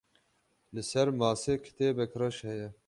[0.73, 2.69] Li ser masê kitêbek reş heye.